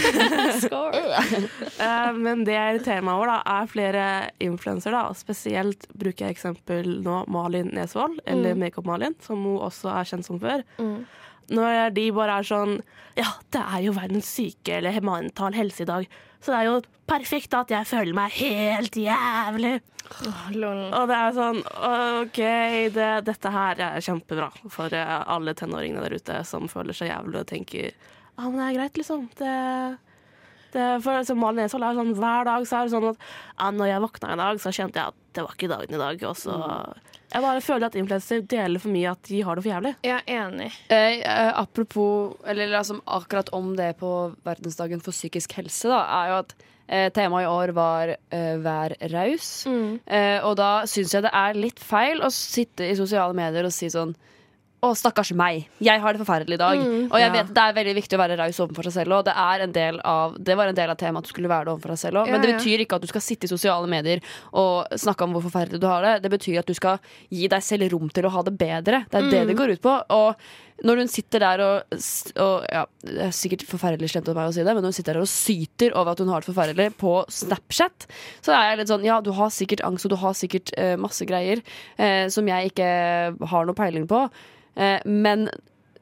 [1.84, 4.04] Eh, men det jeg irriterer meg over, da, er flere
[4.42, 5.00] influensere.
[5.18, 8.60] Spesielt bruker jeg eksempel nå Malin Nesvold, eller Mm.
[8.64, 10.62] Makeup-Malin, som hun også er kjent som før.
[10.78, 11.04] Mm.
[11.52, 12.78] Når de bare er sånn
[13.18, 16.07] Ja, det er jo verdens syke eller mental helse i dag,
[16.42, 16.78] så det er jo
[17.09, 19.76] perfekt at jeg føler meg helt jævlig.
[20.98, 22.40] Og det er sånn OK,
[22.96, 27.40] det, dette her er kjempebra for eh, alle tenåringene der ute som føler seg jævlig
[27.40, 27.94] og tenker
[28.35, 29.28] ja, men det er greit, liksom.
[29.38, 29.50] Det,
[30.74, 33.90] for altså, Malin Nesvold er sånn hver dag så er det sånn at ja, når
[33.90, 36.24] jeg våkna i dag, så kjente jeg at det var ikke dagen i dag.
[36.28, 36.58] Og så
[37.34, 39.94] Jeg bare føler at influensere deler for mye at de har det for jævlig.
[40.06, 40.68] Jeg er enig.
[40.94, 44.12] Eh, eh, apropos, eller liksom akkurat om det på
[44.46, 46.54] verdensdagen for psykisk helse, da, er jo at
[46.87, 49.66] eh, temaet i år var eh, 'vær raus'.
[49.66, 49.98] Mm.
[50.06, 53.74] Eh, og da syns jeg det er litt feil å sitte i sosiale medier og
[53.74, 54.14] si sånn
[54.85, 55.68] å, stakkars meg.
[55.85, 56.81] Jeg har det forferdelig i dag.
[56.81, 57.35] Mm, og jeg ja.
[57.38, 59.16] vet Det er veldig viktig å være raus overfor seg selv.
[59.18, 61.53] Og det, er en del av, det var en del av temaet at du skulle
[61.53, 62.29] være det overfor deg selv òg.
[62.29, 65.37] Ja, Men det betyr ikke at du skal sitte i sosiale medier og snakke om
[65.37, 66.14] hvor forferdelig du har det.
[66.27, 69.05] Det betyr at du skal gi deg selv rom til å ha det bedre.
[69.11, 69.49] Det er det Mm.
[69.49, 69.94] det går ut på.
[70.14, 70.35] Og
[70.83, 71.99] når hun sitter der og,
[72.42, 74.97] og ja, Det er sikkert forferdelig slemt av meg å si det, men når hun
[74.97, 78.09] sitter der og syter over at hun har det forferdelig på Snapchat,
[78.42, 80.97] så er jeg litt sånn Ja, du har sikkert angst, og du har sikkert uh,
[81.01, 82.88] masse greier uh, som jeg ikke
[83.53, 84.25] har noe peiling på,
[85.04, 85.48] men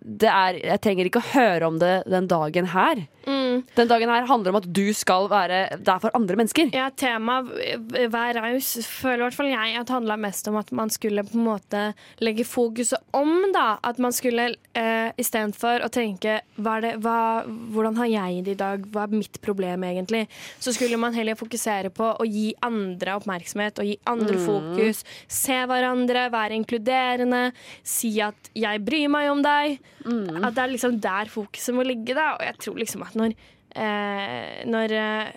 [0.02, 3.04] det er, jeg trenger ikke å høre om det den dagen her.
[3.26, 3.62] Mm.
[3.76, 6.70] Den dagen her handler om at du skal være der for andre mennesker.
[6.74, 7.50] Ja, Temaet
[8.12, 11.37] Vær raus føler i hvert fall jeg at handla mest om at man skulle på
[11.38, 11.82] en måte
[12.20, 13.52] legge fokuset om.
[13.52, 18.56] da At man skulle eh, istedenfor å tenke hva det, hva, hvordan har jeg det
[18.56, 20.26] i dag, hva er mitt problem egentlig,
[20.58, 24.46] så skulle man heller fokusere på å gi andre oppmerksomhet og gi andre Mm.
[24.46, 25.04] fokus.
[25.28, 27.52] Se hverandre, være inkluderende,
[27.85, 29.78] si at 'jeg bryr meg om deg'.
[30.44, 32.14] At det er liksom der fokuset må ligge.
[32.14, 33.37] da Og jeg tror liksom at når,
[33.77, 35.31] eh, når eh,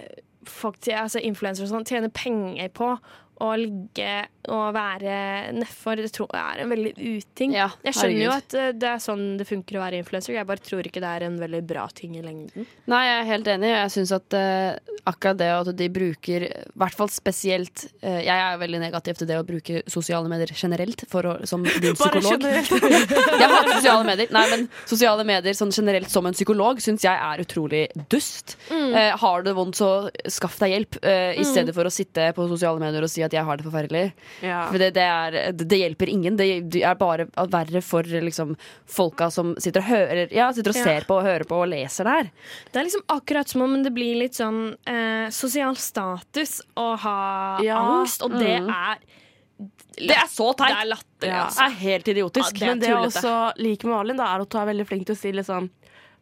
[0.50, 2.94] folk, altså influensere og sånn, tjener penger på
[3.44, 4.12] å ligge
[4.54, 5.16] og være
[5.58, 7.56] nedfor, det tror jeg er en veldig uting.
[7.58, 10.48] Ja, jeg skjønner jo at eh, det er sånn det funker å være influenser, jeg
[10.48, 12.68] bare tror ikke det er en veldig bra ting i lengden.
[12.92, 13.72] Nei, jeg er helt enig.
[13.74, 18.36] Jeg syns at uh, akkurat det at de bruker, i hvert fall spesielt uh, Jeg
[18.38, 22.22] er veldig negativ til det å bruke sosiale medier generelt for å, som din Bare
[22.22, 22.46] psykolog.
[22.46, 22.72] generelt.
[23.42, 24.32] jeg hater sosiale medier.
[24.38, 28.56] Nei, men sosiale medier sånn generelt som en psykolog syns jeg er utrolig dust.
[28.70, 28.94] Mm.
[28.94, 29.92] Uh, har du det vondt, så
[30.32, 31.50] skaff deg hjelp, i Mm.
[31.50, 34.04] stedet for å sitte på sosiale medier og si at jeg har det forferdelig.
[34.46, 34.62] Ja.
[34.72, 36.38] For det, det, er, det, det hjelper ingen.
[36.40, 38.56] Det, det er bare verre for liksom,
[38.88, 40.84] folka som sitter og, hører, ja, sitter og Ja.
[40.84, 42.32] ser på og hører på og leser det her.
[42.72, 47.60] Det er liksom akkurat som om det blir litt sånn eh, sosial status å ha
[47.64, 47.78] Ja.
[47.82, 48.70] angst, og det Mm.
[48.70, 48.98] er
[49.96, 50.68] Det er så teit!
[50.68, 51.44] Det er latterlig, Ja.
[51.46, 51.56] altså.
[51.56, 52.60] Det er helt idiotisk.
[52.60, 55.16] Men det jeg også liker med Malin, da, er at hun er veldig flink til
[55.16, 55.70] å si liksom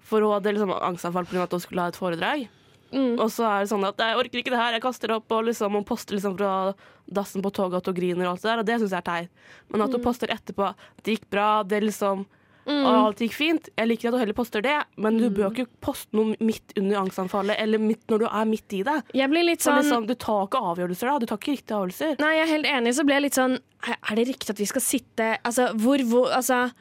[0.06, 1.44] For hun hadde liksom angstanfall pga.
[1.44, 2.48] at hun skulle ha et foredrag.
[2.94, 3.16] Mm.
[3.20, 5.32] Og så er det sånn at jeg orker ikke det her, jeg kaster opp.
[5.34, 6.52] Og liksom hun poster liksom fra
[7.10, 9.10] dassen på toget at hun griner og alt det der, og det syns jeg er
[9.10, 9.30] teit.
[9.74, 10.06] Men at hun Mm.
[10.06, 12.26] poster etterpå det gikk bra, det liksom
[12.66, 12.86] Mm.
[12.86, 13.68] og alt gikk fint.
[13.78, 16.96] Jeg liker at hun heller poster det, men du bør ikke poste noe midt under
[17.02, 19.04] angstanfallet, eller midt når du er midt i det.
[19.14, 22.20] Jeg blir litt sånn liksom, du tar ikke avgjørelser da, du tar ikke riktige avgjørelser.
[22.24, 22.94] Nei, jeg er helt enig.
[22.96, 26.32] Så ble jeg litt sånn er det riktig at vi skal sitte Altså, hvor, hvor
[26.32, 26.72] Altså,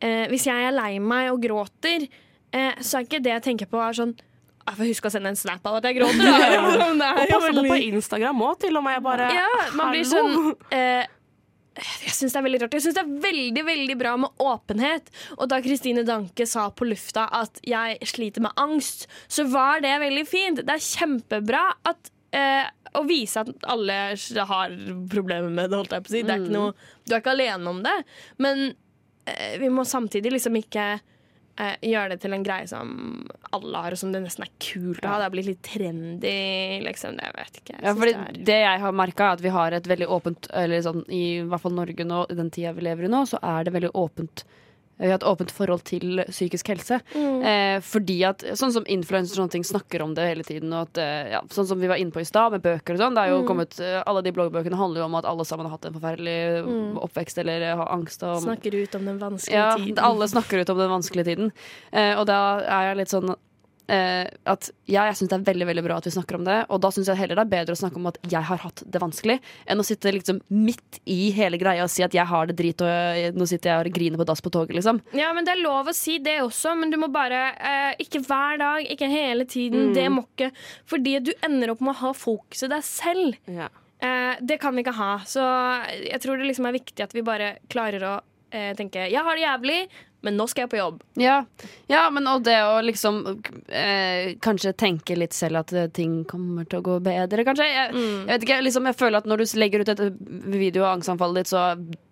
[0.00, 2.08] eh, hvis jeg er lei meg og gråter,
[2.54, 4.16] eh, så er ikke det jeg tenker på, er sånn
[4.66, 6.24] Jeg får huske å sende en snap av at jeg gråter.
[6.26, 6.62] Ja,
[7.00, 9.02] Det Og passe på på Instagram òg, til og med.
[9.04, 9.46] Bare Ja,
[9.78, 10.32] man blir sånn
[10.74, 11.04] eh,
[11.76, 12.74] Jeg syns det er veldig rart.
[12.78, 15.10] Jeg syns det er veldig veldig bra med åpenhet.
[15.36, 19.92] Og da Kristine Danke sa på lufta at jeg sliter med angst, så var det
[20.02, 20.62] veldig fint.
[20.64, 22.64] Det er kjempebra at eh,
[22.96, 23.98] å vise at alle
[24.48, 24.72] har
[25.12, 26.22] problemer med det, holdt jeg på å si.
[26.24, 26.56] Det er ikke Mm.
[26.56, 26.72] noe,
[27.06, 27.96] du er ikke alene om det.
[28.40, 28.62] Men
[29.28, 30.86] eh, vi må samtidig liksom ikke
[31.60, 32.90] eh, gjøre det til en greie som
[33.56, 35.18] alle har, og som det nesten er kult å ha.
[35.20, 36.36] Det har blitt litt trendy,
[36.84, 37.16] liksom.
[37.20, 37.78] Det, vet ikke.
[37.78, 40.48] Jeg Ja, fordi det det jeg har merka, er at vi har et veldig åpent
[40.56, 43.40] Eller sånn, i hvert fall Norge nå, i den tida vi lever i nå, så
[43.42, 44.46] er det veldig åpent
[44.98, 47.00] vi har et åpent forhold til psykisk helse.
[47.14, 47.42] Mm.
[47.44, 50.72] Eh, fordi at, Sånn som influensere og sånne ting snakker om det hele tiden.
[50.72, 53.00] Og at, eh, ja, sånn som vi var inne på i stad, med bøker og
[53.00, 53.14] sånn.
[53.14, 53.46] Det er jo Mm.
[53.46, 56.64] kommet, eh, Alle de bloggbøkene handler jo om at alle sammen har hatt en forferdelig
[56.64, 56.96] Mm.
[56.98, 58.22] oppvekst eller har angst.
[58.22, 59.98] Og, Snakker ut om den vanskelige ja, tiden.
[59.98, 61.52] alle snakker ut om den vanskelige tiden.
[61.92, 63.36] Eh, og da er jeg litt sånn
[63.92, 66.58] eh, at ja, jeg syns det er veldig veldig bra at vi snakker om det,
[66.72, 68.82] og da syns jeg heller det er bedre å snakke om at jeg har hatt
[68.82, 72.50] det vanskelig, enn å sitte liksom midt i hele greia og si at jeg har
[72.50, 75.00] det drit, og jeg, nå sitter jeg og griner på dass på toget, liksom.
[75.16, 78.20] Ja, men Det er lov å si det også, men du må bare eh, Ikke
[78.24, 79.90] hver dag, ikke hele tiden.
[79.90, 79.94] Mm.
[79.94, 80.50] Det må ikke
[80.88, 83.36] Fordi du ender opp med å ha fokuset deg selv.
[83.46, 85.12] Eh, det kan vi ikke ha.
[85.28, 85.44] Så
[85.94, 88.14] jeg tror det liksom er viktig at vi bare klarer å
[88.50, 89.78] eh, tenke Jeg har det jævlig,
[90.26, 91.02] men nå skal jeg på jobb.
[91.20, 91.38] Ja,
[91.90, 93.20] ja men og det å liksom
[93.68, 97.68] eh, kanskje tenke litt selv at eh, ting kommer til å gå bedre, kanskje.
[97.70, 100.02] Jeg, jeg vet ikke, liksom, jeg føler at når du legger ut et
[100.56, 101.64] video av angstanfallet ditt, så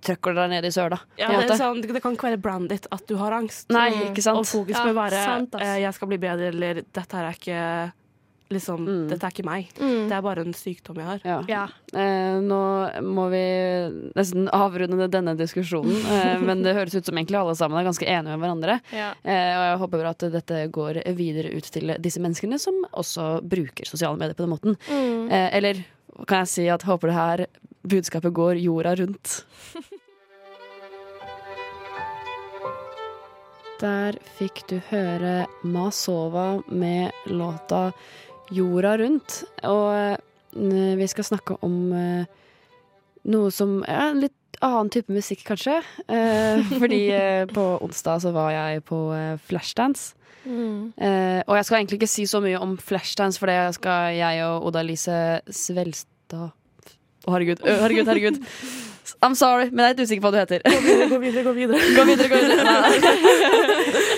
[0.07, 1.00] trykker du deg ned i søla.
[1.20, 3.68] Ja, det, sånn, det kan ikke være brandet at du har angst.
[3.74, 4.40] Nei, ikke sant.
[4.40, 7.38] Og fokus Ja, bør være sant, eh, 'jeg skal bli bedre' eller 'dette her er
[7.38, 7.61] ikke
[8.52, 9.70] liksom, Dette er ikke meg.
[9.76, 11.46] Det er bare en sykdom jeg har.
[11.48, 11.64] Ja.
[11.94, 12.61] Eh, nå
[13.07, 13.42] må vi
[14.16, 18.09] nesten avrunde denne diskusjonen, eh, men det høres ut som egentlig alle sammen er ganske
[18.09, 18.78] enige med hverandre.
[18.94, 19.11] Ja.
[19.22, 23.38] Eh, og jeg håper bra at dette går videre ut til disse menneskene som også
[23.42, 24.78] bruker sosiale medier på den måten.
[24.88, 25.28] Mm.
[25.28, 25.85] Eh, eller
[26.28, 27.46] kan jeg si at håper det her
[27.85, 29.44] budskapet går jorda rundt.
[33.80, 37.90] Der fikk du høre Masova med låta
[38.54, 39.42] 'Jorda rundt'.
[39.68, 42.24] Og eh, vi skal snakke om eh,
[43.30, 45.80] noe som er litt annen type musikk, kanskje.
[46.08, 47.02] Eh, fordi
[47.52, 49.00] på onsdag så var jeg på
[49.48, 50.14] Flashdance.
[50.44, 50.92] Mm.
[51.48, 54.68] Og jeg skal egentlig ikke si så mye om Flashdance, for det skal jeg og
[54.68, 56.52] Oda-Lise Svelstad
[57.24, 58.42] Å, herregud, herregud, herregud.
[59.22, 60.62] I'm sorry, men jeg er litt usikker på hva du heter.
[61.10, 61.80] Gå videre, gå videre.
[61.96, 63.34] Gå videre, gå videre.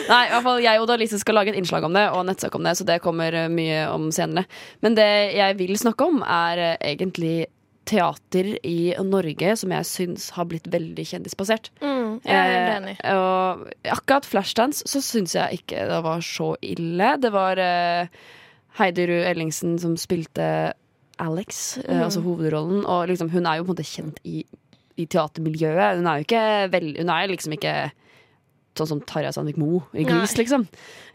[0.07, 2.55] Nei, i hvert fall jeg og Oda-Lise skal lage et innslag om det, og nettsak
[2.55, 4.47] om det, så det kommer eh, mye om senere.
[4.87, 7.49] Men det jeg vil snakke om, er eh, egentlig
[7.87, 11.69] teater i Norge som jeg syns har blitt veldig kjendisbasert.
[11.83, 12.97] Mm, jeg er helt enig.
[13.03, 17.13] Eh, og akkurat Flashdance så syns jeg ikke det var så ille.
[17.23, 18.09] Det var eh,
[18.81, 20.49] Heidi Ruud Ellingsen som spilte
[21.23, 22.03] Alex, eh, Mm.
[22.09, 22.83] altså hovedrollen.
[22.85, 24.43] Og liksom, hun er jo på en måte kjent i,
[24.97, 25.97] i teatermiljøet.
[26.01, 27.77] Hun er jo ikke vel, Hun er liksom ikke
[28.77, 30.43] sånn som Tarjei Sandvik Moe i Grease, Nei.
[30.43, 30.67] liksom.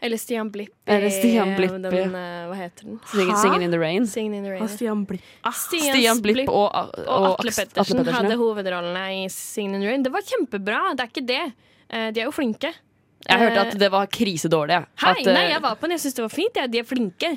[0.02, 0.72] Eller Stian Blipp.
[0.82, 2.06] i, Eller Stian Blipp, den, ja.
[2.18, 2.96] eh, Hva heter den?
[3.06, 4.06] Sing, Singing in the Rain.
[4.10, 4.62] Singing in the Rain.
[4.64, 5.22] Og Stian Blipp.
[5.46, 8.40] Ah, Stian, Stian Blipp og, og, og Atle Pettersen, Atle hadde ja.
[8.40, 10.02] hovedrollene i Singing in the Rain.
[10.02, 11.42] Det var kjempebra, det er ikke det.
[11.88, 12.72] Eh, De er jo flinke.
[13.22, 14.80] Jeg hørte Eh, at det var krisedårlig.
[14.98, 15.94] Hei, At, eh, nei, jeg var på den.
[15.94, 16.56] Jeg syns det var fint.
[16.58, 16.66] Ja.
[16.66, 17.30] De er flinke.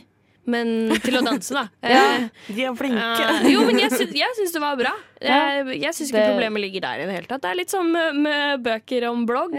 [0.45, 1.67] Men til å danse, da.
[1.95, 3.03] Ja, Eh, de er flinke.
[3.03, 4.93] Uh, jo, men jeg sy syns det var bra.
[5.25, 7.41] Jeg, jeg syns ikke det- problemet ligger der i det hele tatt.
[7.41, 9.55] Det er litt som med, med bøker om blogg.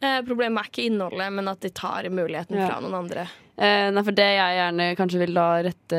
[0.00, 2.68] Eh, problemet er ikke innholdet, men at de tar muligheten yeah.
[2.68, 3.26] fra noen andre.
[3.60, 5.98] Uh, nei, for det jeg gjerne kanskje vil da rette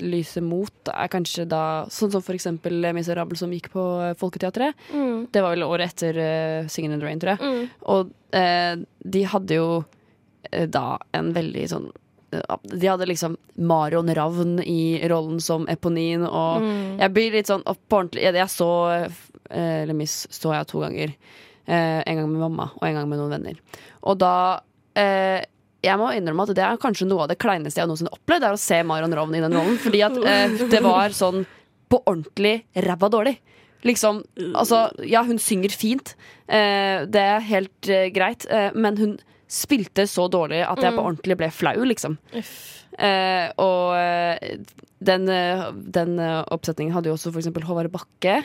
[0.00, 4.14] lyset mot, er kanskje da Sånn som for eksempel Les Misérables som gikk på eh,
[4.20, 4.86] Folketeatret.
[4.96, 5.26] Mm.
[5.32, 7.44] Det var vel året etter uh, Singin' in the Rain, tror jeg.
[7.44, 7.66] Mm.
[7.92, 8.74] Og eh,
[9.16, 9.68] de hadde jo
[10.48, 12.01] eh, da en veldig sånn eh,
[12.32, 16.98] de hadde liksom Marion Ravn i rollen som Eponin, og Mm.
[16.98, 18.68] jeg blir litt sånn opp på ordentlig Jeg så
[19.50, 21.12] eh, Le så jeg to ganger.
[21.66, 23.58] Eh, en gang med mamma og en gang med noen venner.
[24.02, 24.60] Og da
[24.96, 25.44] eh,
[25.82, 28.44] Jeg må innrømme at det er kanskje noe av det kleineste jeg noensinne har opplevd,
[28.46, 29.78] er å se Marion Ravn i den rollen.
[29.82, 31.44] Fordi at eh, det var sånn
[31.90, 33.36] på ordentlig ræva dårlig.
[33.84, 34.22] Liksom,
[34.54, 36.14] altså Ja, hun synger fint,
[36.48, 39.18] eh, det er helt eh, greit, eh, men hun
[39.52, 41.06] spilte så dårlig at jeg på Mm.
[41.10, 42.16] ordentlig ble flau, liksom.
[42.98, 44.56] Eh, og eh,
[45.00, 48.42] den, eh, den eh, oppsetningen hadde jo også eksempel Håvard Bakke.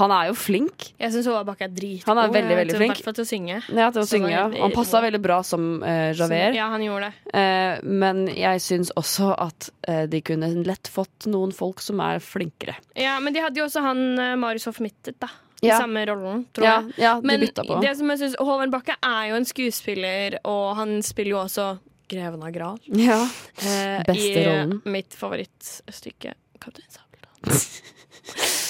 [0.00, 0.88] Han er jo flink.
[0.98, 2.06] Jeg syns Håvard Bakke er dritgod.
[2.10, 2.90] Han er veldig, veldig flink.
[2.90, 3.58] I hvert fall til å synge.
[3.70, 4.44] Ja, til å Så synge, ja.
[4.62, 6.54] Han passa veldig bra som uh, Javert.
[6.58, 7.34] Ja, han gjorde det.
[7.38, 12.18] Eh, men jeg syns også at eh, de kunne lett fått noen folk som er
[12.22, 12.74] flinkere.
[12.98, 14.02] Ja, Men de hadde jo også han
[14.42, 15.30] Marius Hoff Mittet, da.
[15.68, 15.78] Ja.
[15.78, 16.94] samme rollen, tror Ja, jeg.
[16.98, 17.80] ja, de men på.
[17.82, 21.78] det som jeg synes, Håvard Bakke er jo en skuespiller, og han spiller jo også
[22.08, 22.78] Greven av Gral.
[22.88, 23.20] Ja.
[23.62, 24.82] Eh, Beste I rollen.
[24.84, 27.80] mitt favorittstykke, Kaptein Sabeltann.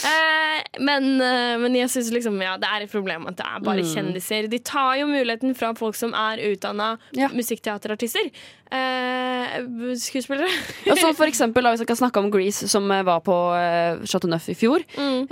[0.00, 3.61] Eh, men, eh, men jeg syns liksom, ja, det er et problem at det er
[3.61, 3.90] bare Mm.
[3.94, 4.48] kjendiser.
[4.48, 6.96] De tar jo muligheten fra folk som er utdanna
[7.35, 8.31] musikkteaterartister.
[8.72, 9.59] Eh,
[9.96, 10.48] skuespillere.
[10.90, 13.37] Og så for eksempel, da, hvis jeg kan snakke om Grease, som eh, var på
[13.57, 14.81] eh, Chateau Neuf i fjor.
[14.96, 15.29] Mm.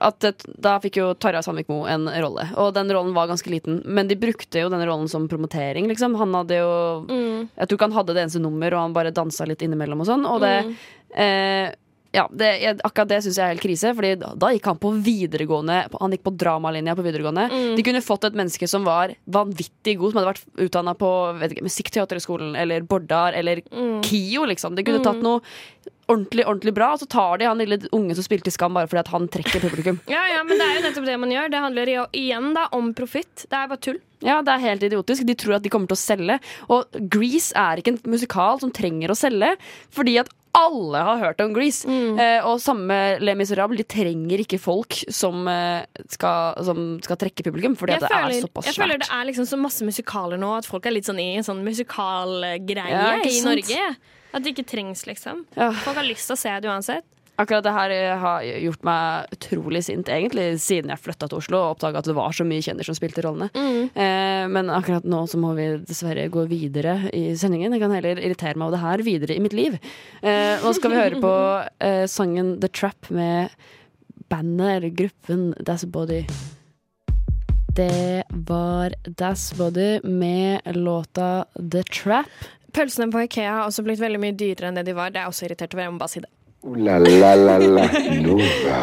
[0.00, 0.20] At
[0.58, 3.82] Da fikk jo Tarjei Sandvik-Moe en rolle, og den rollen var ganske liten.
[3.84, 6.16] Men de brukte jo den rollen som promotering, liksom.
[6.16, 7.48] Han hadde jo Mm.
[7.58, 10.06] Jeg tror ikke han hadde det eneste nummer, og han bare dansa litt innimellom og
[10.06, 10.24] sånn.
[10.26, 10.74] Og det Mm.
[11.14, 11.74] eh,
[12.14, 14.90] ja, det, akkurat det syns jeg er helt krise, Fordi da, da gikk han på
[15.02, 17.50] videregående Han gikk på dramalinja på videregående.
[17.50, 17.76] Mm.
[17.76, 21.08] De kunne fått et menneske som var vanvittig god, som hadde vært utdanna på
[21.62, 24.02] Musikkteaterhøgskolen eller Bordar eller Mm.
[24.02, 24.74] KIO, liksom.
[24.74, 25.04] De kunne Mm.
[25.04, 25.40] tatt noe
[26.12, 28.90] ordentlig ordentlig bra, og så tar de han lille unge som spilte i Skam, bare
[28.90, 30.00] fordi at han trekker publikum.
[30.10, 31.52] Ja, ja, men det er jo nettopp det man gjør.
[31.52, 33.46] Det handler jo igjen da om profitt.
[33.48, 34.02] Det er bare tull.
[34.22, 35.26] Ja, det er helt idiotisk.
[35.26, 36.38] De tror at de kommer til å selge.
[36.70, 39.56] Og Grease er ikke en musikal som trenger å selge,
[39.94, 41.88] fordi at alle har hørt om Grease.
[41.88, 42.18] Mm.
[42.20, 43.80] Eh, og samme Le Les Misérables.
[43.80, 48.36] De trenger ikke folk som, eh, skal, som skal trekke publikum, fordi at det føler,
[48.36, 48.74] er såpass svært.
[48.74, 51.36] jeg føler det er liksom så masse musikaler nå at folk er litt sånn i
[51.40, 53.72] en sånn musikalgreie Ja, i sant?
[54.32, 55.44] At det ikke trengs, liksom.
[55.56, 55.70] Ja.
[55.84, 57.08] Folk har lyst til å se det uansett.
[57.40, 61.58] Akkurat det her eh, har gjort meg utrolig sint, egentlig, siden jeg flytta til Oslo
[61.62, 63.48] og oppdaga at det var så mye kjendiser som spilte rollene.
[63.56, 63.88] Mm.
[63.88, 67.72] Eh, men akkurat nå så må vi dessverre gå videre i sendingen.
[67.72, 69.78] Jeg kan heller irritere meg over det her videre i mitt liv.
[70.20, 71.34] Eh, nå skal vi høre på
[71.88, 73.56] eh, sangen The Trap med
[74.32, 76.26] bandet eller gruppen That's Body.
[77.72, 82.28] Det var Das Body med låta The Trap.
[82.72, 85.12] Pølsene på Ikea har også blitt veldig mye dyrere enn det de var.
[85.12, 85.84] Det er også irritert over.
[85.84, 86.30] Jeg må bare si det.
[86.62, 87.86] Ooh la la la la
[88.24, 88.82] Nova.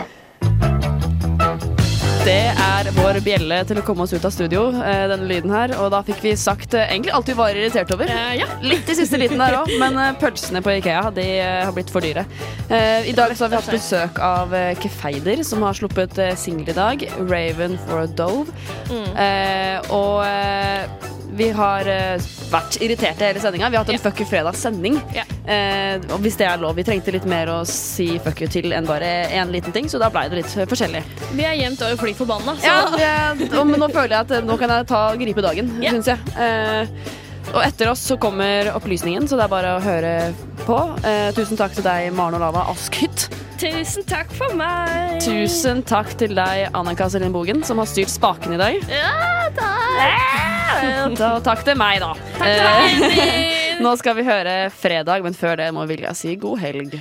[2.30, 5.72] Det er vår bjelle til å komme oss ut av studio, eh, denne lyden her.
[5.82, 8.12] Og da fikk vi sagt eh, egentlig alt vi var irritert over.
[8.62, 12.28] Litt i siste liten der òg, men pølsene på Ikea de har blitt for dyre.
[12.70, 17.08] I dag så har vi hatt besøk av Kefeider, som har sluppet singel i dag.
[17.18, 18.54] 'Raven for a Dove'.
[18.94, 20.22] Eh, og
[21.40, 23.70] vi har eh, vært irriterte hele sendinga.
[23.70, 24.98] Vi har hatt en Fuck you fredag-sending.
[25.14, 26.76] Eh, og hvis det er lov.
[26.80, 30.02] Vi trengte litt mer å si fuck you til enn bare én liten ting, så
[30.02, 31.04] da blei det litt forskjellig.
[31.38, 32.54] Vi er jevnt over fly forbanna.
[32.60, 32.68] Så.
[32.68, 32.78] Ja,
[33.40, 35.96] det, og, men nå føler jeg at eh, nå kan jeg ta gripe dagen, yeah.
[35.96, 36.38] syns jeg.
[36.38, 37.18] Eh,
[37.50, 40.12] og etter oss så kommer opplysningen, så det er bare å høre
[40.68, 40.76] på.
[41.08, 43.30] Eh, tusen takk til deg, Maren Olava Askhytt.
[43.60, 45.18] Tusen takk for meg.
[45.26, 48.78] Tusen takk til deg, Annika Selin Bogen, som har styrt spaken i dag.
[48.94, 51.18] Ja, takk.
[51.20, 52.14] Da, takk til meg, da.
[52.38, 53.82] Takk til Eh, deg.
[53.84, 57.00] nå skal vi høre fredag, men før det må Vilja si god helg.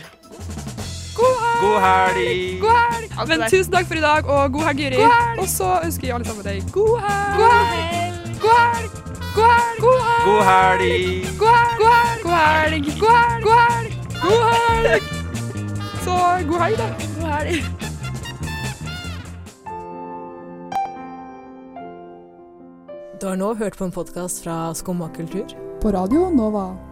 [1.60, 2.60] God helg.
[2.60, 3.10] God helg.
[3.18, 4.96] Altså, Men tusen takk for i dag, og god helg, Juri.
[5.38, 7.36] Og så ønsker vi alle sammen deg god helg.
[7.38, 8.18] God helg.
[8.42, 9.80] God helg.
[9.80, 11.24] God helg.
[11.38, 11.98] God helg.
[12.22, 12.84] God helg.
[13.00, 13.92] God helg.
[14.22, 15.02] God helg.
[16.04, 16.16] Så
[16.48, 16.88] god helg, da.
[17.18, 17.64] God helg.
[23.20, 25.46] Du har nå hørt på en podkast fra Skumma kultur.
[25.82, 26.87] På radio Nova.